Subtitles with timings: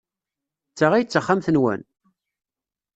[0.71, 1.81] D ta ay d taxxamt-nwen?